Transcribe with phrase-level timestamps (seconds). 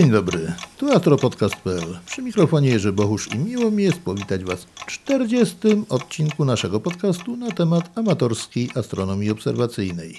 [0.00, 1.98] Dzień dobry, tu astropodcast.pl.
[2.06, 5.56] Przy mikrofonie Jerzy Bohusz i miło mi jest powitać Was w 40.
[5.88, 10.18] odcinku naszego podcastu na temat amatorskiej astronomii obserwacyjnej.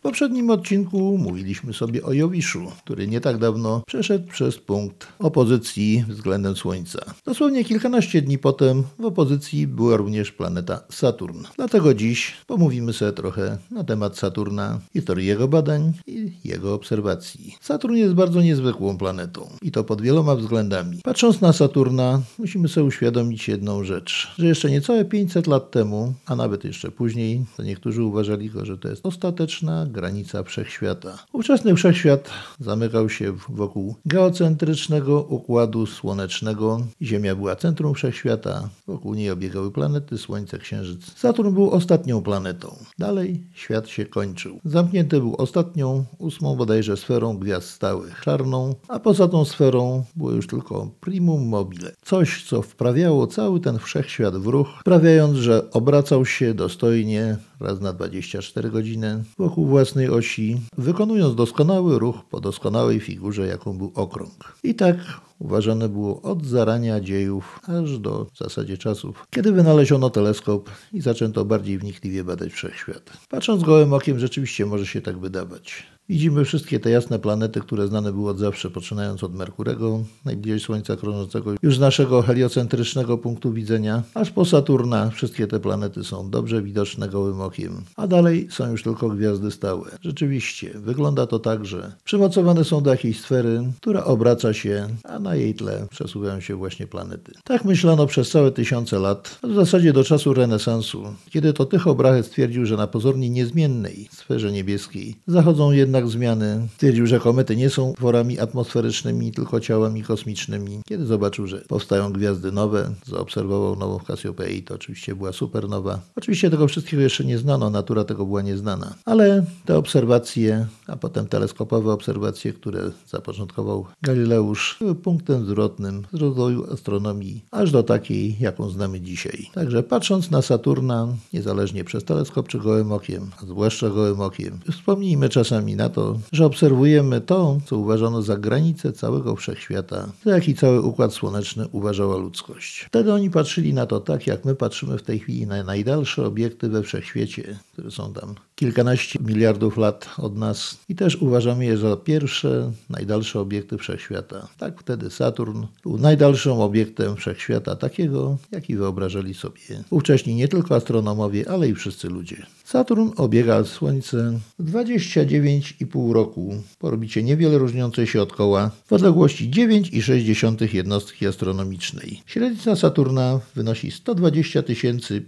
[0.00, 6.04] W poprzednim odcinku mówiliśmy sobie o Jowiszu, który nie tak dawno przeszedł przez punkt opozycji
[6.08, 6.98] względem Słońca.
[7.24, 11.44] Dosłownie kilkanaście dni potem w opozycji była również planeta Saturn.
[11.56, 17.56] Dlatego dziś pomówimy sobie trochę na temat Saturna, historii jego badań i jego obserwacji.
[17.60, 21.00] Saturn jest bardzo niezwykłą planetą i to pod wieloma względami.
[21.04, 26.36] Patrząc na Saturna, musimy sobie uświadomić jedną rzecz, że jeszcze niecałe 500 lat temu, a
[26.36, 31.18] nawet jeszcze później, to niektórzy uważali go, że to jest ostateczna granica wszechświata.
[31.32, 36.80] Ówczesny wszechświat zamykał się wokół geocentrycznego układu słonecznego.
[37.02, 41.18] Ziemia była centrum wszechświata, wokół niej obiegały planety, Słońce, Księżyc.
[41.18, 42.76] Saturn był ostatnią planetą.
[42.98, 44.60] Dalej świat się kończył.
[44.64, 50.46] Zamknięty był ostatnią, ósmą bodajże sferą gwiazd stałych, czarną, a poza tą sferą było już
[50.46, 51.92] tylko primum mobile.
[52.02, 57.92] Coś, co wprawiało cały ten wszechświat w ruch, sprawiając, że obracał się dostojnie raz na
[57.92, 64.56] 24 godziny wokół własnej osi, wykonując doskonały ruch po doskonałej figurze, jaką był okrąg.
[64.62, 64.96] I tak
[65.38, 71.44] uważane było od zarania dziejów aż do w zasadzie czasów, kiedy wynaleziono teleskop i zaczęto
[71.44, 73.10] bardziej wnikliwie badać wszechświat.
[73.28, 75.86] Patrząc gołym okiem, rzeczywiście może się tak wydawać.
[76.10, 80.96] Widzimy wszystkie te jasne planety, które znane były od zawsze, poczynając od Merkurego, najbliżej Słońca
[80.96, 85.10] krążącego już z naszego heliocentrycznego punktu widzenia, aż po Saturna.
[85.10, 89.90] Wszystkie te planety są dobrze widoczne gołym okiem, a dalej są już tylko gwiazdy stałe.
[90.00, 95.34] Rzeczywiście, wygląda to tak, że przymocowane są do jakiejś sfery, która obraca się, a na
[95.36, 97.32] jej tle przesuwają się właśnie planety.
[97.44, 102.22] Tak myślano przez całe tysiące lat, w zasadzie do czasu renesansu, kiedy to Tycho Brahe
[102.22, 106.68] stwierdził, że na pozornie niezmiennej sferze niebieskiej zachodzą jednak zmiany.
[106.78, 110.80] Twierdził, że komety nie są tworami atmosferycznymi, tylko ciałami kosmicznymi.
[110.88, 116.00] Kiedy zobaczył, że powstają gwiazdy nowe, zaobserwował nową Cassiopeia i to oczywiście była supernowa.
[116.16, 118.94] Oczywiście tego wszystkiego jeszcze nie znano, natura tego była nieznana.
[119.04, 126.72] Ale te obserwacje, a potem teleskopowe obserwacje, które zapoczątkował Galileusz, były punktem zwrotnym z rozwoju
[126.72, 129.46] astronomii, aż do takiej, jaką znamy dzisiaj.
[129.54, 135.28] Także patrząc na Saturna, niezależnie przez teleskop czy gołym okiem, a zwłaszcza gołym okiem, wspomnijmy
[135.28, 140.82] czasami na to, że obserwujemy to, co uważano za granicę całego wszechświata, za jaki cały
[140.82, 142.84] układ słoneczny uważała ludzkość.
[142.88, 146.68] Wtedy oni patrzyli na to tak, jak my patrzymy w tej chwili na najdalsze obiekty
[146.68, 151.96] we wszechświecie, które są tam kilkanaście miliardów lat od nas i też uważamy je za
[151.96, 154.48] pierwsze, najdalsze obiekty wszechświata.
[154.58, 159.60] Tak wtedy Saturn był najdalszym obiektem wszechświata, takiego, jaki wyobrażali sobie
[159.90, 162.46] ówcześni nie tylko astronomowie, ale i wszyscy ludzie.
[162.64, 170.74] Saturn obiega Słońce 29,5 roku po orbicie niewiele różniącej się od koła w odległości 9,6
[170.74, 172.22] jednostki astronomicznej.
[172.26, 174.62] Średnica Saturna wynosi 120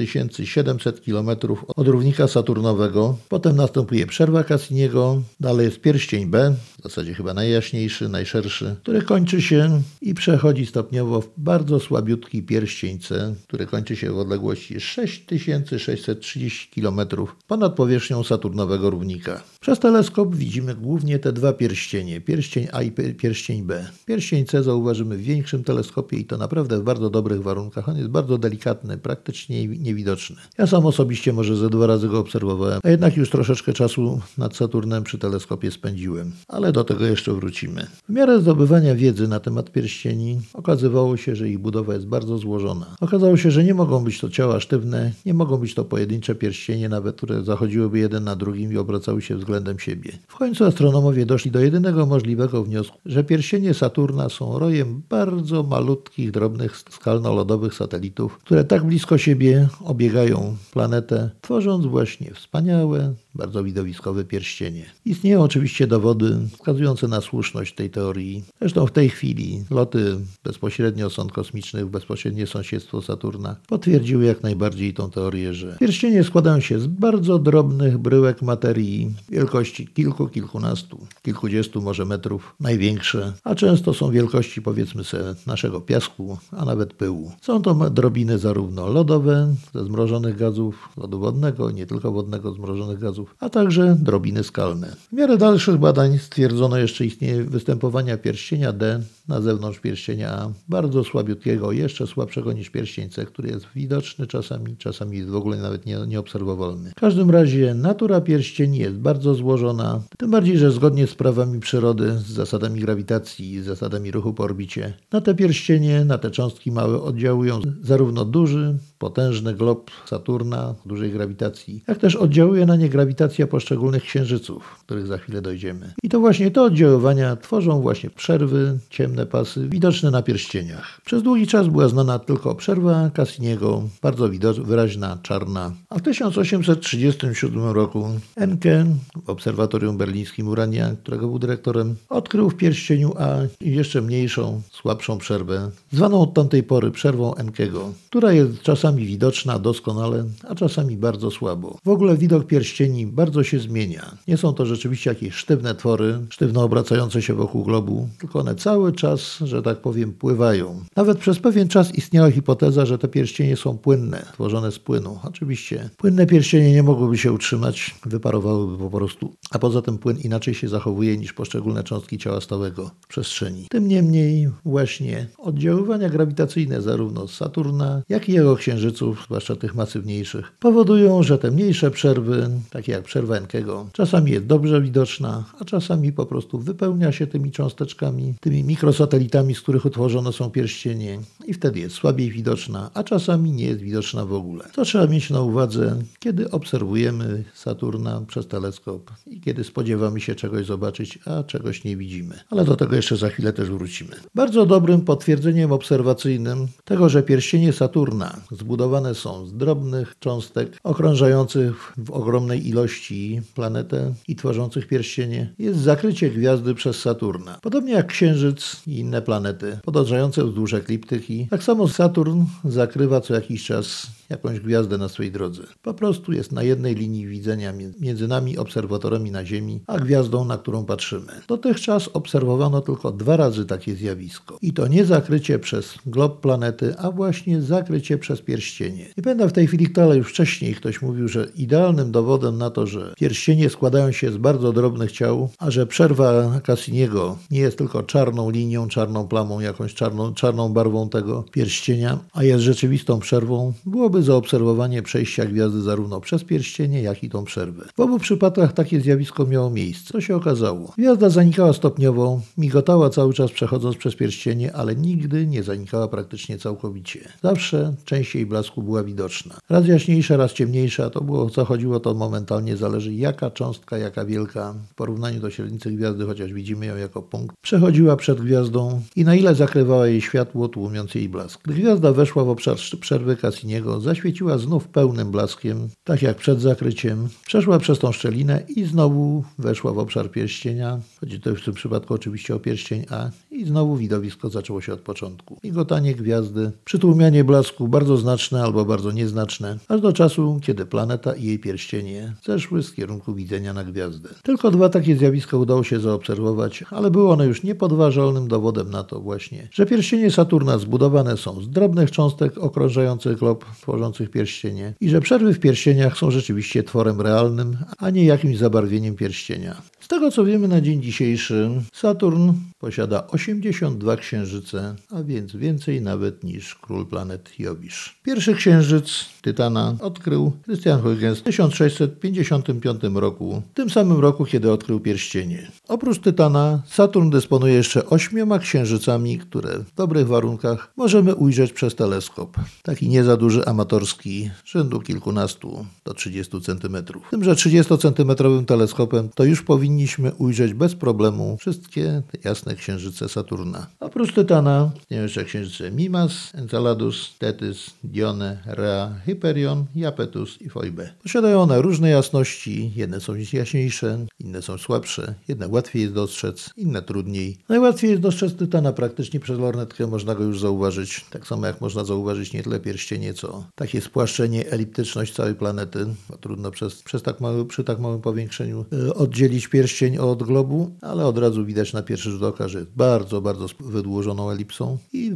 [0.45, 1.29] 700 km
[1.77, 3.17] od równika Saturnowego.
[3.29, 9.43] Potem następuje przerwa Cassiniego, dalej jest pierścień B, w zasadzie chyba najjaśniejszy, najszerszy, który kończy
[9.43, 16.81] się i przechodzi stopniowo w bardzo słabiutki pierścień C, który kończy się w odległości 6630
[16.81, 17.01] km
[17.47, 19.43] ponad powierzchnią Saturnowego równika.
[19.61, 23.87] Przez teleskop widzimy głównie te dwa pierścienie, pierścień A i pierścień B.
[24.07, 27.89] Pierścień C zauważymy w większym teleskopie i to naprawdę w bardzo dobrych warunkach.
[27.89, 30.37] On jest bardzo delikatny, praktycznie niewidoczny.
[30.59, 34.57] Ja sam osobiście może ze dwa razy go obserwowałem, a jednak już troszeczkę czasu nad
[34.57, 37.87] Saturnem przy teleskopie spędziłem, ale do tego jeszcze wrócimy.
[38.09, 42.87] W miarę zdobywania wiedzy na temat pierścieni okazywało się, że ich budowa jest bardzo złożona.
[43.01, 46.89] Okazało się, że nie mogą być to ciała sztywne, nie mogą być to pojedyncze pierścienie,
[46.89, 50.13] nawet które zachodziłyby jeden na drugim i obracały się względem siebie.
[50.29, 56.31] W końcu astronomowie doszli do jedynego możliwego wniosku, że pierścienie Saturna są rojem bardzo malutkich,
[56.31, 64.85] drobnych skalno-lodowych satelitów, które tak blisko siebie obiegają planetę, tworząc właśnie wspaniałe, bardzo widowiskowe pierścienie.
[65.05, 68.45] Istnieją oczywiście dowody wskazujące na słuszność tej teorii.
[68.61, 74.95] Zresztą w tej chwili loty bezpośrednio sąd kosmicznych w bezpośrednie sąsiedztwo Saturna potwierdziły jak najbardziej
[74.95, 81.83] tą teorię, że pierścienie składają się z bardzo drobnych bryłek materii wielkości kilku, kilkunastu, kilkudziestu
[81.83, 87.33] może metrów, największe, a często są wielkości powiedzmy sobie naszego piasku, a nawet pyłu.
[87.43, 93.20] Są to drobiny zarówno lodowe, ze zmrożonych gazów, lodu wodnego, nie tylko wodnego, zmrożonych gazów,
[93.41, 94.97] a także drobiny skalne.
[95.13, 101.05] W miarę dalszych badań stwierdzono jeszcze istnienie występowania pierścienia D na zewnątrz pierścienia A, bardzo
[101.05, 105.87] słabiutkiego, jeszcze słabszego niż pierścień C, który jest widoczny czasami, czasami jest w ogóle nawet
[105.87, 106.91] nie, nieobserwowalny.
[106.91, 112.13] W każdym razie natura pierścieni jest bardzo złożona, tym bardziej, że zgodnie z prawami przyrody,
[112.19, 117.03] z zasadami grawitacji i zasadami ruchu po orbicie, na te pierścienie, na te cząstki małe
[117.03, 124.03] oddziałują zarówno duży, potężny glob Saturna, dużej grawitacji, jak też oddziałuje na nie grawitacja poszczególnych
[124.03, 125.93] księżyców, których za chwilę dojdziemy.
[126.03, 131.01] I to właśnie te oddziaływania tworzą właśnie przerwy, ciemne pasy, widoczne na pierścieniach.
[131.05, 134.29] Przez długi czas była znana tylko przerwa Cassiniego, bardzo
[134.65, 135.73] wyraźna, czarna.
[135.91, 138.87] A w 1837 roku Enke
[139.25, 145.71] w obserwatorium berlińskim Urania, którego był dyrektorem, odkrył w pierścieniu A jeszcze mniejszą, słabszą przerwę,
[145.93, 151.79] zwaną od tamtej pory przerwą Enkego, która jest czasami widoczna doskonale, a czasami bardzo słabo.
[151.85, 154.17] W ogóle widok pierścieni bardzo się zmienia.
[154.29, 158.93] Nie są to rzeczywiście jakieś sztywne twory, sztywno obracające się wokół globu, tylko one cały
[158.93, 160.85] czas że tak powiem, pływają.
[160.97, 165.19] Nawet przez pewien czas istniała hipoteza, że te pierścienie są płynne, tworzone z płynu.
[165.25, 169.35] Oczywiście płynne pierścienie nie mogłyby się utrzymać, wyparowałyby po prostu.
[169.51, 173.67] A poza tym płyn inaczej się zachowuje niż poszczególne cząstki ciała stałego w przestrzeni.
[173.71, 181.23] Tym niemniej właśnie oddziaływania grawitacyjne zarówno Saturna, jak i jego księżyców, zwłaszcza tych masywniejszych, powodują,
[181.23, 186.27] że te mniejsze przerwy, takie jak przerwa Enkego, czasami jest dobrze widoczna, a czasami po
[186.27, 191.95] prostu wypełnia się tymi cząsteczkami, tymi mikrosatelitami, z których utworzone są pierścienie i wtedy jest
[191.95, 194.65] słabiej widoczna, a czasami nie jest widoczna w ogóle.
[194.75, 200.67] To trzeba mieć na uwadze, kiedy obserwujemy Saturna przez teleskop i kiedy spodziewamy się czegoś
[200.67, 202.35] zobaczyć, a czegoś nie widzimy.
[202.51, 204.11] Ale do tego jeszcze za chwilę też wrócimy.
[204.35, 212.11] Bardzo dobrym potwierdzeniem obserwacyjnym tego, że pierścienie Saturna zbudowane są z drobnych cząstek okrążających w
[212.11, 217.59] ogromnej ilości planetę i tworzących pierścienie, jest zakrycie gwiazdy przez Saturna.
[217.63, 223.65] Podobnie jak Księżyc i inne planety podążające wzdłuż ekliptyki, tak samo Saturn zakrywa co jakiś
[223.65, 225.63] czas jakąś gwiazdę na swojej drodze.
[225.83, 230.59] Po prostu jest na jednej linii widzenia między nami, obserwatorami na Ziemi, a gwiazdą, na
[230.59, 231.33] którą patrzymy.
[231.49, 234.59] Dotychczas obserwowano tylko dwa razy takie zjawisko.
[234.63, 239.07] I to nie zakrycie przez glob planety, a właśnie zakrycie przez pierścienie.
[239.17, 242.71] Nie pamiętam w tej chwili kto, ale już wcześniej ktoś mówił, że idealnym dowodem na
[242.71, 247.79] to, że pierścienie składają się z bardzo drobnych ciał, a że przerwa Cassiniego nie jest
[247.79, 253.73] tylko czarną linią, czarną plamą, jakąś czarną, czarną barwą tego pierścienia, a jest rzeczywistą przerwą,
[253.87, 257.85] byłoby zaobserwowanie przejścia gwiazdy zarówno przez pierścienie, jak i tą przerwę.
[257.97, 260.13] W obu przypadkach takie zjawisko miało miejsce.
[260.13, 260.93] Co się okazało?
[260.99, 267.21] Gwiazda zanikała stopniowo, migotała cały czas przechodząc przez pierścienie, ale nigdy nie zanikała praktycznie całkowicie.
[267.43, 269.55] Zawsze częściej blasku była widoczna.
[269.69, 274.75] Raz jaśniejsza, raz ciemniejsza, to było co chodziło to momentalnie, zależy jaka cząstka, jaka wielka
[274.91, 279.35] w porównaniu do średnicy gwiazdy, chociaż widzimy ją jako punkt, przechodziła przed gwiazdą i na
[279.35, 281.61] ile zakrywała jej światło tłumiąc jej blask.
[281.65, 287.29] Gdy gwiazda weszła w obszar przerwy Cassiniego, zaświeciła znów pełnym blaskiem, tak jak przed zakryciem,
[287.47, 291.01] przeszła przez tą szczelinę i znowu weszła w obszar pierścienia.
[291.21, 295.01] Chodzi to w tym przypadku oczywiście o pierścień A i znowu widowisko zaczęło się od
[295.01, 295.59] początku.
[295.65, 301.45] Migotanie gwiazdy, przytłumianie blasku bardzo znaczne albo bardzo nieznaczne, aż do czasu, kiedy planeta i
[301.45, 304.29] jej pierścienie zeszły z kierunku widzenia na gwiazdę.
[304.43, 309.21] Tylko dwa takie zjawiska udało się zaobserwować, ale były one już niepodważalnym dowodem na to
[309.21, 313.65] właśnie, że pierścienie Saturna zbudowane są z drobnych cząstek okrążających glob
[314.01, 319.17] tworzących pierścienie i że przerwy w pierścieniach są rzeczywiście tworem realnym, a nie jakimś zabarwieniem
[319.17, 319.83] pierścienia.
[320.11, 326.75] Tego co wiemy na dzień dzisiejszy, Saturn posiada 82 księżyce, a więc więcej nawet niż
[326.75, 328.19] król planet Jowisz.
[328.23, 335.01] Pierwszy księżyc Tytana odkrył Christian Huygens w 1655 roku, w tym samym roku, kiedy odkrył
[335.01, 335.71] pierścienie.
[335.89, 342.57] Oprócz Tytana, Saturn dysponuje jeszcze ośmioma księżycami, które w dobrych warunkach możemy ujrzeć przez teleskop.
[342.83, 346.97] Taki nie za duży amatorski, rzędu kilkunastu do 30 cm.
[347.31, 349.63] Tym, że 30-centymetrowym teleskopem to już
[350.01, 353.87] powinniśmy ujrzeć bez problemu wszystkie jasne księżyce Saturna.
[354.01, 361.11] Oprócz Tytana istnieją jeszcze księżyce Mimas, Enceladus, Tethys, Dione, Rea, Hyperion, Japetus i Phoebe.
[361.23, 367.03] Posiadają one różne jasności, jedne są jaśniejsze, inne są słabsze, jedne łatwiej jest dostrzec, inne
[367.03, 367.59] trudniej.
[367.69, 372.05] Najłatwiej jest dostrzec Tytana praktycznie przez lornetkę, można go już zauważyć, tak samo jak można
[372.05, 377.41] zauważyć nie tyle pierścienie, co takie spłaszczenie, eliptyczność całej planety, bo trudno przez, przez tak
[377.41, 382.03] mały, przy tak małym powiększeniu y, oddzielić pierścień od globu, ale od razu widać na
[382.03, 385.35] pierwszy rzut oka, że jest bardzo, bardzo wydłużoną elipsą i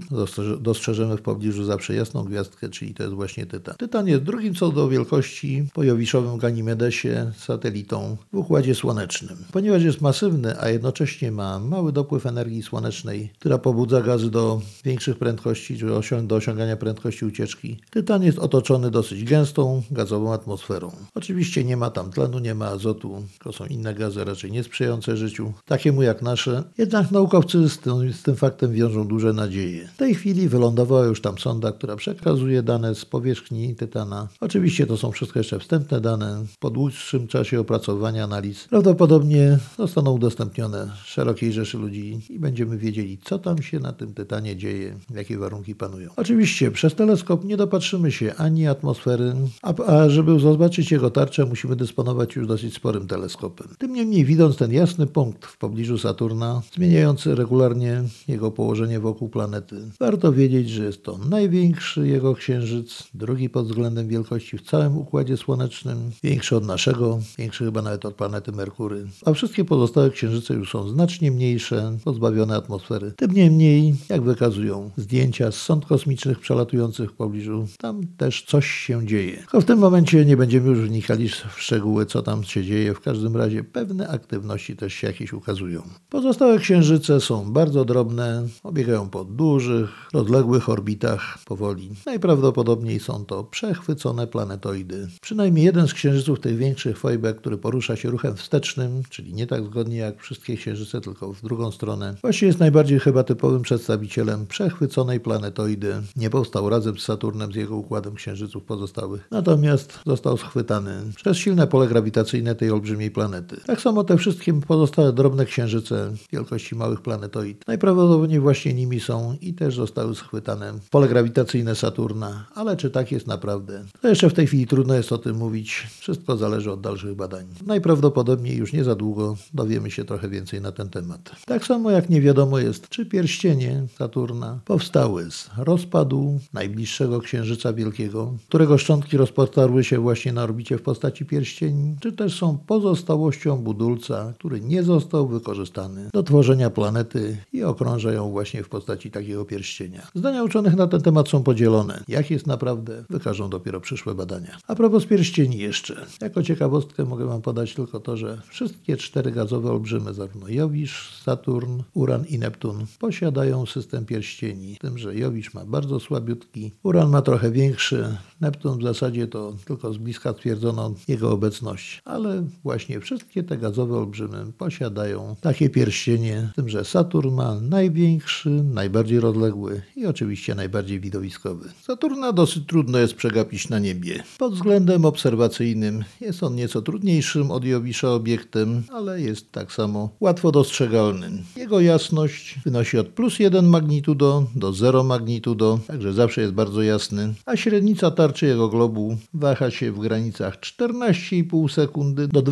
[0.61, 3.75] dostrzeżemy w pobliżu zawsze jasną gwiazdkę, czyli to jest właśnie Tytan.
[3.77, 9.37] Tytan jest drugim co do wielkości po Jowiszowym Ganimedesie satelitą w Układzie Słonecznym.
[9.53, 15.19] Ponieważ jest masywny, a jednocześnie ma mały dopływ energii słonecznej, która pobudza gazy do większych
[15.19, 15.87] prędkości, czy
[16.23, 20.93] do osiągania prędkości ucieczki, Tytan jest otoczony dosyć gęstą, gazową atmosferą.
[21.15, 25.53] Oczywiście nie ma tam tlenu, nie ma azotu, to są inne gazy raczej niesprzyjające życiu,
[25.67, 26.63] takiemu jak nasze.
[26.79, 29.89] Jednak naukowcy z tym, z tym faktem wiążą duże nadzieje.
[29.95, 34.29] W tej chwili wylądowała już tam sonda, która przekazuje dane z powierzchni Tytana.
[34.41, 36.45] Oczywiście to są wszystko jeszcze wstępne dane.
[36.61, 43.39] Po dłuższym czasie opracowania analiz prawdopodobnie zostaną udostępnione szerokiej rzeszy ludzi i będziemy wiedzieli, co
[43.39, 46.11] tam się na tym Tytanie dzieje, jakie warunki panują.
[46.17, 51.77] Oczywiście przez teleskop nie dopatrzymy się ani atmosfery, a, a żeby zobaczyć jego tarczę, musimy
[51.77, 53.69] dysponować już dosyć sporym teleskopem.
[53.79, 59.77] Tym niemniej Widząc ten jasny punkt w pobliżu Saturna, zmieniający regularnie jego położenie wokół planety,
[60.01, 65.37] warto wiedzieć, że jest to największy jego księżyc, drugi pod względem wielkości w całym Układzie
[65.37, 70.71] Słonecznym, większy od naszego, większy chyba nawet od planety Merkury, a wszystkie pozostałe księżyce już
[70.71, 73.13] są znacznie mniejsze, pozbawione atmosfery.
[73.17, 79.07] Tym niemniej, jak wykazują zdjęcia z sąd kosmicznych przelatujących w pobliżu, tam też coś się
[79.07, 79.37] dzieje.
[79.37, 82.95] Tylko w tym momencie nie będziemy już wnikali w szczegóły, co tam się dzieje.
[82.95, 85.83] W każdym razie pewne aktywności też się jakieś ukazują.
[86.09, 91.91] Pozostałe księżyce są bardzo drobne, obiegają po dużych, rozległych orbitach powoli.
[92.07, 95.09] Najprawdopodobniej są to przechwycone planetoidy.
[95.21, 99.65] Przynajmniej jeden z księżyców tych większych Fojbe, który porusza się ruchem wstecznym, czyli nie tak
[99.65, 105.21] zgodnie jak wszystkie księżyce, tylko w drugą stronę, właśnie jest najbardziej chyba typowym przedstawicielem przechwyconej
[105.21, 105.95] planetoidy.
[106.17, 109.29] Nie powstał razem z Saturnem, z jego układem księżyców pozostałych.
[109.31, 113.61] Natomiast został schwytany przez silne pole grawitacyjne tej olbrzymiej planety.
[113.67, 117.65] Tak samo te wszystkie pozostałe drobne księżyce wielkości małych planetoid.
[117.67, 122.47] Najprawdopodobniej właśnie nimi są i też zostały schwytane pole grawitacyjne Saturna.
[122.55, 123.85] Ale czy tak jest naprawdę?
[124.01, 125.87] To jeszcze w tej chwili trudno jest o tym mówić.
[126.01, 127.47] Wszystko zależy od dalszych badań.
[127.67, 131.31] Najprawdopodobniej już nie za długo dowiemy się trochę więcej na ten temat.
[131.47, 138.33] Tak samo jak nie wiadomo jest, czy pierścienie Saturna powstały z rozpadu najbliższego księżyca wielkiego,
[138.49, 143.63] którego szczątki rozpotarły się właśnie na orbicie w postaci pierścieni, czy też są pozostałością
[143.95, 149.45] budulca, który nie został wykorzystany do tworzenia planety i okrąża ją właśnie w postaci takiego
[149.45, 150.07] pierścienia.
[150.15, 152.05] Zdania uczonych na ten temat są podzielone.
[152.09, 154.59] Jak jest naprawdę, wykażą dopiero przyszłe badania.
[154.69, 156.07] A propos pierścieni jeszcze.
[156.21, 161.83] Jako ciekawostkę mogę Wam podać tylko to, że wszystkie cztery gazowe olbrzymy, zarówno Jowisz, Saturn,
[161.95, 164.75] Uran i Neptun, posiadają system pierścieni.
[164.75, 169.53] Z tym, że Jowisz ma bardzo słabiutki, Uran ma trochę większy, Neptun w zasadzie to
[169.65, 172.03] tylko z bliska stwierdzono jego obecność.
[172.05, 178.51] Ale właśnie wszystkie te gazowe olbrzymy posiadają takie pierścienie, z tym, że Saturn ma największy,
[178.51, 181.69] najbardziej rozległy i oczywiście najbardziej widowiskowy.
[181.83, 184.23] Saturna dosyć trudno jest przegapić na niebie.
[184.39, 190.53] Pod względem obserwacyjnym jest on nieco trudniejszym od Jowisza obiektem, ale jest tak samo łatwo
[190.53, 191.31] dostrzegalny.
[191.57, 197.35] Jego jasność wynosi od plus 1 magnitudo do 0 magnitudo, także zawsze jest bardzo jasny,
[197.47, 202.43] a średnica tarczy jego globu waha się w granicach 14,5 sekundy do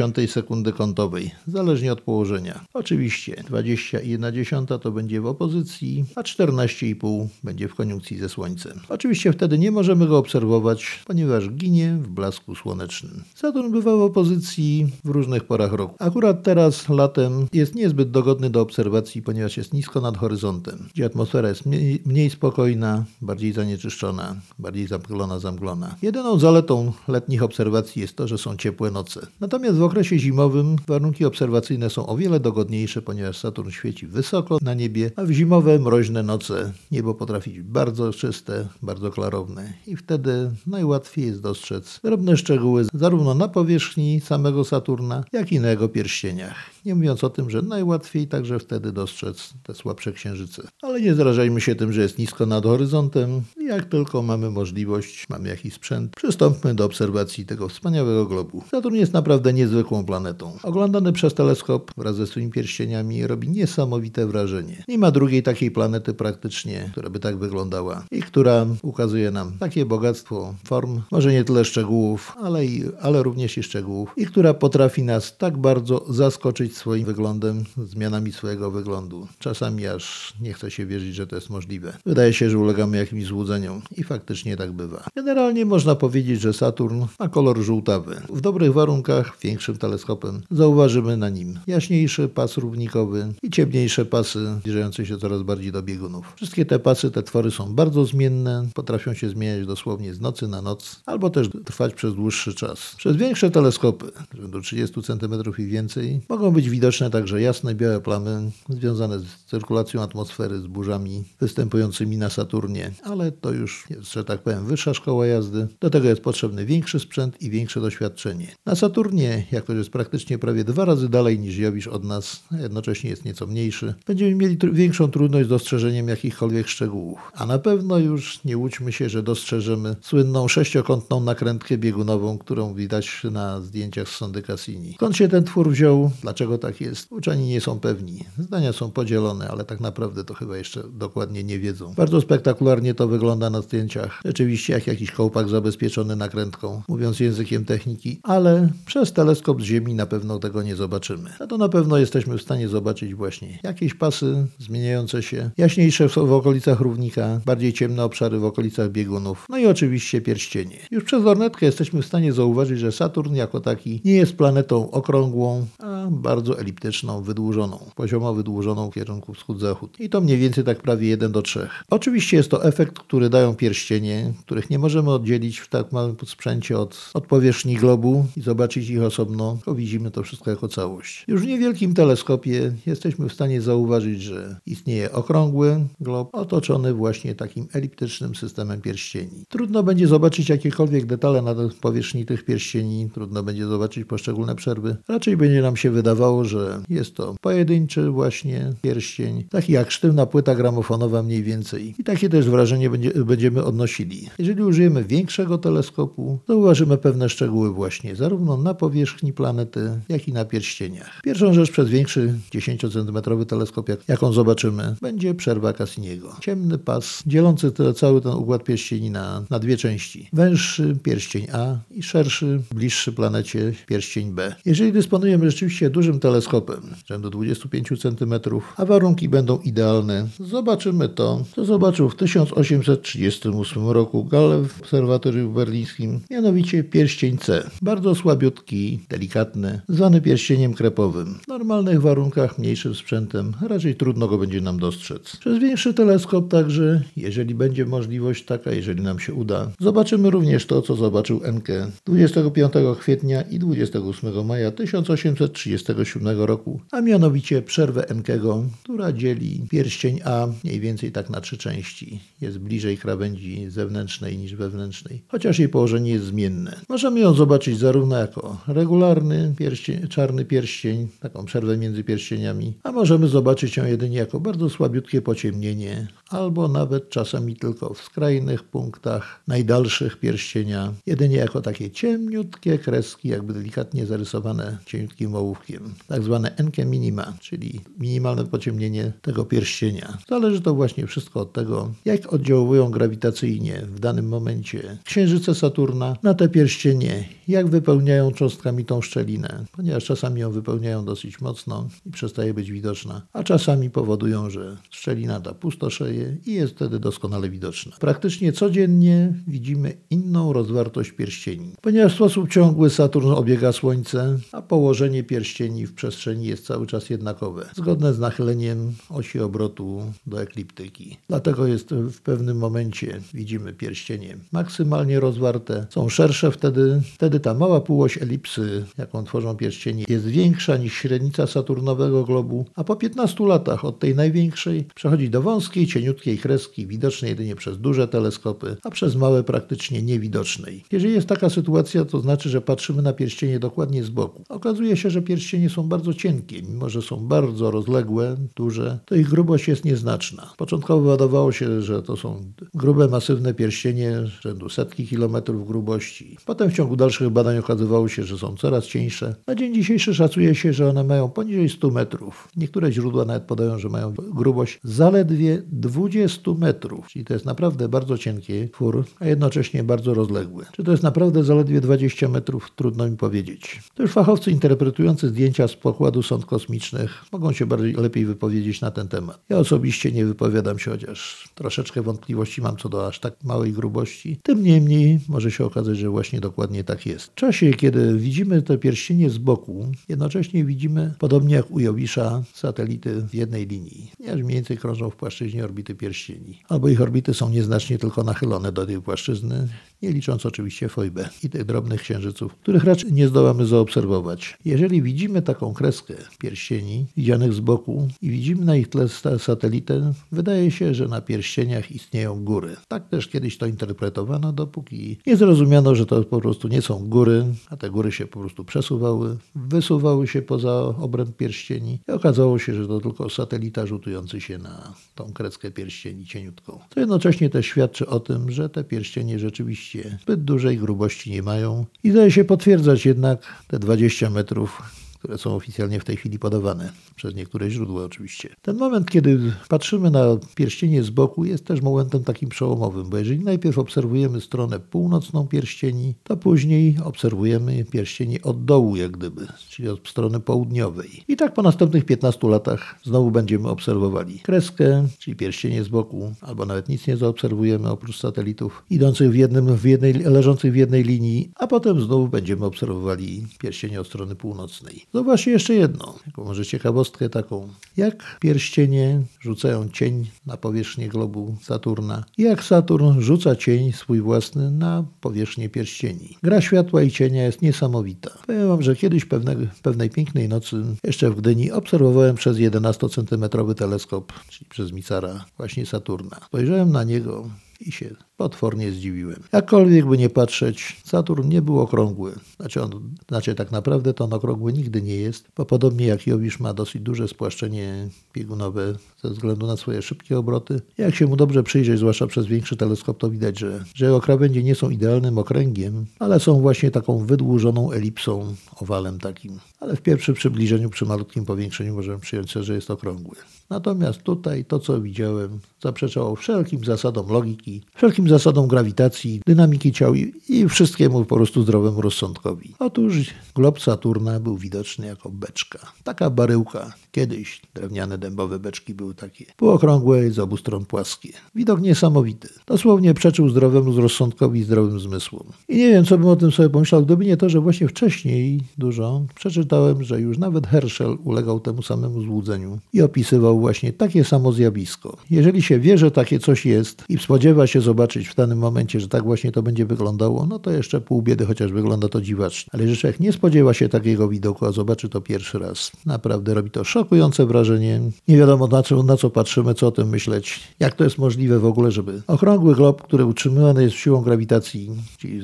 [0.00, 2.64] 20,1 sekundy kątowej, zależnie od położenia.
[2.74, 8.80] Oczywiście 20,1 to będzie w opozycji, a 14,5 będzie w koniunkcji ze Słońcem.
[8.88, 13.22] Oczywiście wtedy nie możemy go obserwować, ponieważ ginie w blasku słonecznym.
[13.34, 15.94] Saturn bywa w opozycji w różnych porach roku.
[15.98, 21.48] Akurat teraz, latem, jest niezbyt dogodny do obserwacji, ponieważ jest nisko nad horyzontem, gdzie atmosfera
[21.48, 25.94] jest mniej, mniej spokojna, bardziej zanieczyszczona, bardziej zamglona, zamglona.
[26.02, 29.26] Jedyną zaletą letnich obserwacji jest to, że są ciepłe noce.
[29.40, 34.74] Natomiast w okresie zimowym warunki obserwacyjne są o wiele dogodniejsze, ponieważ Saturn świeci wysoko na
[34.74, 40.50] niebie, a w zimowe, mroźne noce niebo potrafi być bardzo czyste, bardzo klarowne i wtedy
[40.66, 46.56] najłatwiej jest dostrzec drobne szczegóły zarówno na powierzchni samego Saturna, jak i na jego pierścieniach.
[46.84, 50.62] Nie mówiąc o tym, że najłatwiej także wtedy dostrzec te słabsze księżyce.
[50.82, 53.42] Ale nie zrażajmy się tym, że jest nisko nad horyzontem.
[53.66, 58.62] Jak tylko mamy możliwość, mamy jakiś sprzęt, przystąpmy do obserwacji tego wspaniałego globu.
[58.70, 60.56] Saturn jest naprawdę niezwykłą planetą.
[60.62, 64.84] Oglądany przez teleskop wraz ze swoimi pierścieniami robi niesamowite wrażenie.
[64.88, 69.86] Nie ma drugiej takiej planety praktycznie, która by tak wyglądała i która ukazuje nam takie
[69.86, 75.02] bogactwo form, może nie tyle szczegółów, ale, i, ale również i szczegółów i która potrafi
[75.02, 79.28] nas tak bardzo zaskoczyć swoim wyglądem, zmianami swojego wyglądu.
[79.38, 81.92] Czasami aż nie chce się wierzyć, że to jest możliwe.
[82.06, 85.04] Wydaje się, że ulegamy jakimś złudzeniom i faktycznie tak bywa.
[85.16, 88.20] Generalnie można powiedzieć, że Saturn ma kolor żółtawy.
[88.28, 95.06] W dobrych warunkach, większym teleskopem, zauważymy na nim jaśniejszy pas równikowy i ciemniejsze pasy zbliżające
[95.06, 96.32] się coraz bardziej do biegunów.
[96.36, 100.62] Wszystkie te pasy, te twory są bardzo zmienne, potrafią się zmieniać dosłownie z nocy na
[100.62, 102.94] noc, albo też trwać przez dłuższy czas.
[102.96, 104.06] Przez większe teleskopy,
[104.48, 110.02] do 30 cm i więcej, mogą być widoczne także jasne białe plamy związane z cyrkulacją
[110.02, 115.26] atmosfery, z burzami występującymi na Saturnie, ale to już jest, że tak powiem, wyższa szkoła
[115.26, 115.68] jazdy.
[115.80, 118.46] Do tego jest potrzebny większy sprzęt i większe doświadczenie.
[118.66, 122.56] Na Saturnie, jako że jest praktycznie prawie dwa razy dalej niż Jowisz od nas, a
[122.56, 127.18] jednocześnie jest nieco mniejszy, będziemy mieli tr większą trudność z dostrzeżeniem jakichkolwiek szczegółów.
[127.34, 133.22] A na pewno już nie łudźmy się, że dostrzeżemy słynną sześciokątną nakrętkę biegunową, którą widać
[133.30, 134.94] na zdjęciach z sondy Cassini.
[134.94, 136.10] Skąd się ten twór wziął?
[136.22, 138.24] Dlaczego dlaczego tak jest, uczeni nie są pewni.
[138.38, 141.94] Zdania są podzielone, ale tak naprawdę to chyba jeszcze dokładnie nie wiedzą.
[141.94, 144.20] Bardzo spektakularnie to wygląda na zdjęciach.
[144.24, 150.06] Rzeczywiście jak jakiś kołpak zabezpieczony nakrętką, mówiąc językiem techniki, ale przez teleskop z Ziemi na
[150.06, 151.30] pewno tego nie zobaczymy.
[151.38, 156.14] A to na pewno jesteśmy w stanie zobaczyć właśnie jakieś pasy zmieniające się, jaśniejsze w,
[156.14, 160.78] w okolicach równika, bardziej ciemne obszary w okolicach biegunów, no i oczywiście pierścienie.
[160.90, 165.66] Już przez lornetkę jesteśmy w stanie zauważyć, że Saturn jako taki nie jest planetą okrągłą,
[165.78, 170.00] a bardzo eliptyczną, wydłużoną, poziomo wydłużoną w kierunku wschód-zachód.
[170.00, 171.68] I to mniej więcej tak prawie 1 do 3.
[171.90, 176.78] Oczywiście jest to efekt, który dają pierścienie, których nie możemy oddzielić w tak małym sprzęcie
[176.78, 181.24] od, od powierzchni globu i zobaczyć ich osobno, tylko widzimy to wszystko jako całość.
[181.28, 187.66] Już w niewielkim teleskopie jesteśmy w stanie zauważyć, że istnieje okrągły glob otoczony właśnie takim
[187.72, 189.44] eliptycznym systemem pierścieni.
[189.48, 194.96] Trudno będzie zobaczyć jakiekolwiek detale na powierzchni tych pierścieni, trudno będzie zobaczyć poszczególne przerwy.
[195.08, 200.54] Raczej będzie nam się wydawało, że jest to pojedynczy właśnie pierścień, taki jak sztywna płyta
[200.54, 201.94] gramofonowa mniej więcej.
[201.98, 204.28] I takie też wrażenie będzie, będziemy odnosili.
[204.38, 210.44] Jeżeli użyjemy większego teleskopu, zauważymy pewne szczegóły właśnie zarówno na powierzchni planety, jak i na
[210.44, 211.20] pierścieniach.
[211.24, 216.36] Pierwszą rzecz przez większy 10 cm teleskop, jak, jaką zobaczymy, będzie przerwa Cassiniego.
[216.40, 220.28] Ciemny pas dzielący cały ten układ pierścieni na, na dwie części.
[220.32, 224.54] Węższy pierścień A i szerszy, bliższy planecie pierścień B.
[224.64, 228.34] Jeżeli dysponujemy rzeczywiście dużym teleskopem, rzędu 25 cm,
[228.76, 236.20] a warunki będą idealne, zobaczymy to, co zobaczył w 1838 roku Gale w obserwatorium berlińskim,
[236.30, 237.70] mianowicie pierścień C.
[237.82, 241.38] Bardzo słabiutki, delikatny, zwany pierścieniem krepowym.
[241.42, 245.36] W normalnych warunkach, mniejszym sprzętem, raczej trudno go będzie nam dostrzec.
[245.36, 250.82] Przez większy teleskop także, jeżeli będzie możliwość taka, jeżeli nam się uda, zobaczymy również to,
[250.82, 259.12] co zobaczył Enke 25 kwietnia i 28 maja 1837 roku, a mianowicie przerwę Enkego, która
[259.12, 262.20] dzieli pierścień A mniej więcej tak na trzy części.
[262.40, 266.80] Jest bliżej krawędzi zewnętrznej niż wewnętrznej, chociaż jej położenie jest zmienne.
[266.88, 273.28] Możemy ją zobaczyć zarówno jako regularny pierścień, czarny pierścień, taką przerwę między pierścieniami, a możemy
[273.28, 280.16] zobaczyć ją jedynie jako bardzo słabiutkie pociemnienie, albo nawet czasami tylko w skrajnych punktach najdalszych
[280.16, 287.32] pierścienia, jedynie jako takie ciemniutkie kreski, jakby delikatnie zarysowane cieniutkim ołówkiem, tak zwane enke minima,
[287.40, 290.18] czyli minimalne pociemnienie tego pierścienia.
[290.28, 296.34] Zależy to właśnie wszystko od tego, jak oddziałują grawitacyjnie w danym momencie księżyce Saturna na
[296.34, 302.54] te pierścienie, jak wypełniają cząstkami tą szczelinę, ponieważ czasami ją wypełniają dosyć mocno i przestaje
[302.54, 307.96] być widoczna, a czasami powodują, że szczelina ta pustoszeje i jest wtedy doskonale widoczna.
[308.00, 311.72] Praktycznie codziennie widzimy inną rozwartość pierścieni.
[311.80, 317.10] Ponieważ w sposób ciągły Saturn obiega Słońce, a położenie pierścieni w przestrzeni jest cały czas
[317.10, 321.16] jednakowe, zgodne z nachyleniem osi obrotu do ekliptyki.
[321.28, 327.80] Dlatego jest w pewnym momencie, widzimy pierścienie maksymalnie rozwarte, są szersze wtedy, wtedy ta mała
[327.80, 333.84] półoś elipsy, jaką tworzą pierścienie, jest większa niż średnica saturnowego globu, a po 15 latach
[333.84, 339.16] od tej największej przechodzi do wąskiej, cieniutkiej kreski, widocznej jedynie przez duże teleskopy, a przez
[339.16, 340.84] małe praktycznie niewidocznej.
[340.92, 344.44] Jeżeli jest taka sytuacja, to znaczy, że patrzymy na pierścienie dokładnie z boku.
[344.48, 349.28] Okazuje się, że pierścienie są bardzo cienkie, mimo że są bardzo rozległe, duże, to ich
[349.28, 350.52] grubość jest nieznaczna.
[350.56, 356.36] Początkowo wydawało się, że to są grube, masywne pierścienie rzędu setki kilometrów grubości.
[356.46, 359.34] Potem w ciągu dalszych badań okazywało się, że są coraz cieńsze.
[359.46, 362.48] Na dzień dzisiejszy szacuje się, że one mają poniżej 100 metrów.
[362.56, 368.18] Niektóre źródła nawet podają, że mają grubość zaledwie 20 metrów, czyli to jest naprawdę bardzo
[368.18, 370.64] cienki twór, a jednocześnie bardzo rozległy.
[370.72, 372.70] Czy to jest naprawdę zaledwie 20 metrów?
[372.76, 373.82] Trudno mi powiedzieć.
[373.94, 378.90] To już fachowcy interpretujący zdjęcia z pokładu sąd kosmicznych mogą się bardziej lepiej wypowiedzieć na
[378.90, 379.40] ten temat.
[379.48, 384.40] Ja osobiście nie wypowiadam się, chociaż troszeczkę wątpliwości mam co do aż tak małej grubości.
[384.42, 387.26] Tym niemniej może się okazać, że właśnie dokładnie tak jest.
[387.26, 393.22] W czasie, kiedy widzimy te pierścienie z boku, jednocześnie widzimy, podobnie jak u Jowisza, satelity
[393.22, 396.62] w jednej linii, ponieważ mniej więcej krążą w płaszczyźnie orbity pierścieni.
[396.68, 399.68] Albo ich orbity są nieznacznie tylko nachylone do tej płaszczyzny,
[400.02, 404.58] nie licząc oczywiście Fojbę i tych drobnych księżyców, których raczej nie zdołamy zaobserwować.
[404.64, 409.08] Jeżeli widzimy taką kreskę pierścieni widzianych z boku i widzimy na ich tle
[409.38, 412.76] satelitę, wydaje się, że na pierścieniach istnieją góry.
[412.88, 417.44] Tak też kiedyś to interpretowano, dopóki nie zrozumiano, że to po prostu nie są góry,
[417.70, 422.74] a te góry się po prostu przesuwały, wysuwały się poza obręb pierścieni i okazało się,
[422.74, 426.78] że to tylko satelita rzutujący się na tą kreskę pierścieni cieniutką.
[426.88, 429.89] To jednocześnie też świadczy o tym, że te pierścienie rzeczywiście
[430.22, 434.82] zbyt dużej grubości nie mają i daje się potwierdzać jednak te 20 metrów
[435.20, 438.48] które są oficjalnie w tej chwili podawane przez niektóre źródła oczywiście.
[438.62, 443.44] Ten moment, kiedy patrzymy na pierścienie z boku jest też momentem takim przełomowym, bo jeżeli
[443.44, 450.08] najpierw obserwujemy stronę północną pierścieni, to później obserwujemy pierścienie od dołu jak gdyby, czyli od
[450.08, 451.24] strony południowej.
[451.28, 456.66] I tak po następnych 15 latach znowu będziemy obserwowali kreskę, czyli pierścienie z boku, albo
[456.66, 461.50] nawet nic nie zaobserwujemy oprócz satelitów idących w jednym, w jednej, leżących w jednej linii,
[461.54, 465.09] a potem znowu będziemy obserwowali pierścienie od strony północnej.
[465.14, 467.68] Zobaczcie jeszcze jedno, może ciekawostkę taką.
[467.96, 475.04] Jak pierścienie rzucają cień na powierzchnię globu Saturna jak Saturn rzuca cień swój własny na
[475.20, 476.36] powierzchnię pierścieni.
[476.42, 478.30] Gra światła i cienia jest niesamowita.
[478.46, 484.32] Powiem wam, że kiedyś pewnej, pewnej pięknej nocy jeszcze w Gdyni obserwowałem przez 11-centymetrowy teleskop,
[484.48, 486.40] czyli przez Micara, właśnie Saturna.
[486.46, 489.42] Spojrzałem na niego i się potwornie zdziwiłem.
[489.52, 492.32] Jakkolwiek by nie patrzeć, Saturn nie był okrągły.
[492.56, 492.90] Znaczy, on,
[493.28, 497.02] znaczy tak naprawdę to on okrągły nigdy nie jest, bo podobnie jak Jowisz ma dosyć
[497.02, 500.80] duże spłaszczenie biegunowe ze względu na swoje szybkie obroty.
[500.98, 504.62] Jak się mu dobrze przyjrzeć, zwłaszcza przez większy teleskop, to widać, że, że jego krawędzie
[504.62, 509.58] nie są idealnym okręgiem, ale są właśnie taką wydłużoną elipsą, owalem takim.
[509.80, 513.36] Ale w pierwszym przybliżeniu, przy malutkim powiększeniu możemy przyjąć, że jest okrągły.
[513.70, 520.68] Natomiast tutaj to, co widziałem, zaprzeczało wszelkim zasadom logiki, wszelkim zasadom grawitacji, dynamiki ciał i,
[520.68, 522.74] wszystkiemu po prostu zdrowemu rozsądkowi.
[522.78, 523.16] Otóż
[523.54, 525.78] glob Saturna był widoczny jako beczka.
[526.04, 526.92] Taka baryłka.
[527.12, 531.28] Kiedyś drewniane dębowe beczki były takie półokrągłe i z obu stron płaskie.
[531.54, 532.48] Widok niesamowity.
[532.66, 535.42] Dosłownie przeczył zdrowemu rozsądkowi i zdrowym zmysłom.
[535.68, 538.60] I nie wiem, co bym o tym sobie pomyślał, gdyby nie to, że właśnie wcześniej
[538.78, 544.52] dużo przeczytałem, że już nawet Herschel ulegał temu samemu złudzeniu i opisywał właśnie takie samo
[544.52, 545.16] zjawisko.
[545.30, 549.08] Jeżeli się wie, że takie coś jest i spodziewa się zobaczyć w danym momencie, że
[549.08, 552.70] tak właśnie to będzie wyglądało, no to jeszcze pół biedy, chociaż wygląda to dziwacznie.
[552.72, 556.84] Ale człowiek nie spodziewa się takiego widoku, a zobaczy to pierwszy raz, naprawdę robi to
[556.84, 558.00] szokujące wrażenie.
[558.28, 561.58] Nie wiadomo na co, na co patrzymy, co o tym myśleć, jak to jest możliwe
[561.58, 565.40] w ogóle, żeby okrągły glob, który utrzymywany jest siłą grawitacji, czyli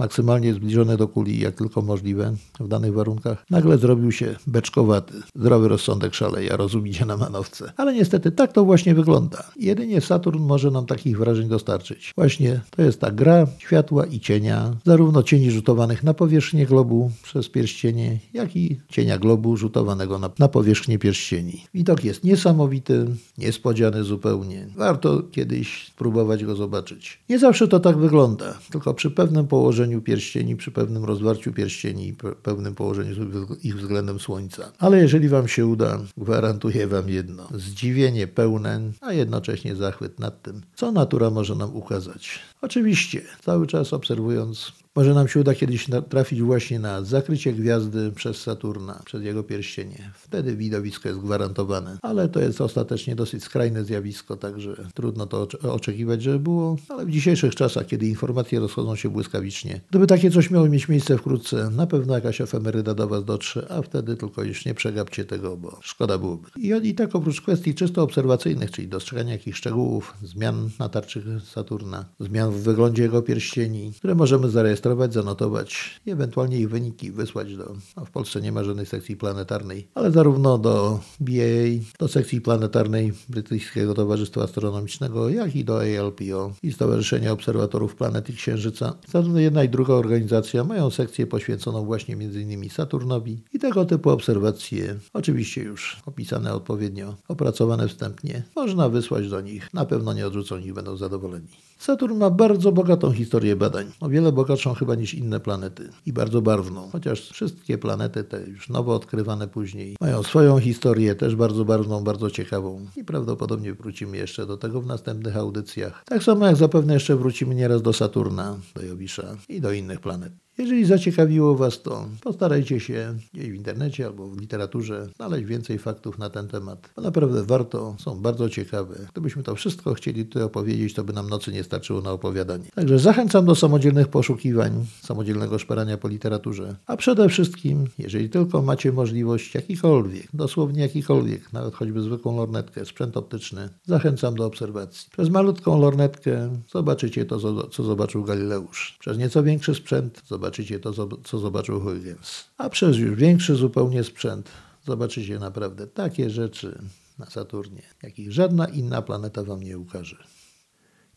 [0.00, 5.14] maksymalnie zbliżone do kuli, jak tylko możliwe w danych warunkach, nagle zrobił się beczkowaty.
[5.36, 7.72] Zdrowy rozsądek szaleje, a rozum idzie na manowce.
[7.76, 9.44] Ale niestety tak to właśnie wygląda.
[9.56, 12.12] Jedynie Saturn może nam takich wrażeń dostarczyć.
[12.16, 17.48] Właśnie to jest ta gra światła i cienia, zarówno cieni rzutowanych na powierzchnię globu przez
[17.48, 21.64] pierścienie, jak i cienia globu rzutowanego na, na powierzchnię pierścieni.
[21.74, 23.06] Widok jest niesamowity,
[23.38, 24.66] niespodziany zupełnie.
[24.76, 27.18] Warto kiedyś spróbować go zobaczyć.
[27.28, 32.14] Nie zawsze to tak wygląda, tylko przy pewnym położeniu pierścieni, przy pewnym rozwarciu pierścieni i
[32.42, 33.14] pewnym położeniu
[33.62, 34.72] ich względem Słońca.
[34.78, 37.48] Ale jeżeli Wam się uda, gwarantuję Wam jedno.
[37.54, 42.38] Zdziwienie pełne, a jednocześnie zachwyt nad tym, co natura może nam ukazać.
[42.62, 48.36] Oczywiście, cały czas obserwując może nam się uda kiedyś trafić właśnie na zakrycie gwiazdy przez
[48.36, 50.10] Saturna, przez jego pierścienie.
[50.14, 56.22] Wtedy widowisko jest gwarantowane, ale to jest ostatecznie dosyć skrajne zjawisko, także trudno to oczekiwać,
[56.22, 56.76] żeby było.
[56.88, 61.18] Ale w dzisiejszych czasach, kiedy informacje rozchodzą się błyskawicznie, gdyby takie coś miało mieć miejsce
[61.18, 65.56] wkrótce, na pewno jakaś efemeryda do Was dotrze, a wtedy tylko już nie przegapcie tego,
[65.56, 66.48] bo szkoda byłoby.
[66.56, 72.04] I, I tak oprócz kwestii czysto obserwacyjnych, czyli dostrzegania jakichś szczegółów, zmian na tarczy Saturna,
[72.20, 77.56] zmian w wyglądzie jego pierścieni, które możemy zarejestrować zarejestrować, zanotować i ewentualnie ich wyniki wysłać
[77.56, 77.74] do.
[77.96, 83.12] No w Polsce nie ma żadnej sekcji planetarnej, ale zarówno do BAA, do sekcji planetarnej
[83.28, 88.94] Brytyjskiego Towarzystwa Astronomicznego, jak i do ALPO i Stowarzyszenia Obserwatorów Planet i Księżyca.
[89.08, 92.70] Zarówno jedna i druga organizacja mają sekcję poświęconą właśnie m.in.
[92.70, 99.74] Saturnowi i tego typu obserwacje, oczywiście już opisane odpowiednio, opracowane wstępnie, można wysłać do nich.
[99.74, 101.48] Na pewno nie odrzucą ich, będą zadowoleni.
[101.78, 106.42] Saturn ma bardzo bogatą historię badań, o wiele bogatszą chyba niż inne planety i bardzo
[106.42, 112.04] barwną, chociaż wszystkie planety te już nowo odkrywane później mają swoją historię, też bardzo barwną,
[112.04, 116.04] bardzo ciekawą i prawdopodobnie wrócimy jeszcze do tego w następnych audycjach.
[116.04, 120.32] Tak samo jak zapewne jeszcze wrócimy nieraz do Saturna, do Jowisza i do innych planet.
[120.60, 126.30] Jeżeli zaciekawiło Was to, postarajcie się w internecie albo w literaturze znaleźć więcej faktów na
[126.30, 126.90] ten temat.
[126.96, 128.94] Bo naprawdę warto, są bardzo ciekawe.
[129.12, 132.64] Gdybyśmy to wszystko chcieli tutaj opowiedzieć, to by nam nocy nie starczyło na opowiadanie.
[132.74, 136.76] Także zachęcam do samodzielnych poszukiwań, samodzielnego szperania po literaturze.
[136.86, 143.16] A przede wszystkim, jeżeli tylko macie możliwość jakikolwiek, dosłownie jakikolwiek, nawet choćby zwykłą lornetkę, sprzęt
[143.16, 145.08] optyczny, zachęcam do obserwacji.
[145.12, 148.96] Przez malutką lornetkę zobaczycie to, co zobaczył Galileusz.
[149.00, 152.44] Przez nieco większy sprzęt zobaczycie zobaczycie to, co zobaczył Huygens.
[152.58, 154.50] A przez już większy zupełnie sprzęt
[154.86, 156.78] zobaczycie naprawdę takie rzeczy
[157.18, 160.16] na Saturnie, jakich żadna inna planeta Wam nie ukaże.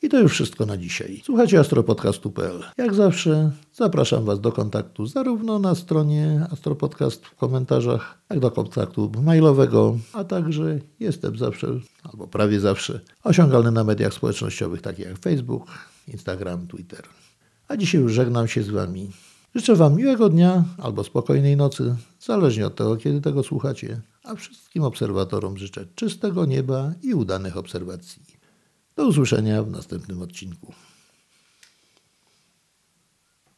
[0.02, 1.22] I to już wszystko na dzisiaj.
[1.26, 2.64] Słuchajcie astropodcastu.pl.
[2.78, 9.12] Jak zawsze zapraszam Was do kontaktu zarówno na stronie Astropodcast w komentarzach, jak do kontaktu
[9.22, 11.68] mailowego, a także jestem zawsze,
[12.04, 15.68] albo prawie zawsze, osiągalny na mediach społecznościowych takich jak Facebook,
[16.08, 17.04] Instagram, Twitter.
[17.68, 19.12] A dzisiaj już żegnam się z Wami.
[19.56, 24.84] Życzę Wam miłego dnia albo spokojnej nocy, zależnie od tego, kiedy tego słuchacie, a wszystkim
[24.84, 28.22] obserwatorom życzę czystego nieba i udanych obserwacji.
[28.96, 30.74] Do usłyszenia w następnym odcinku.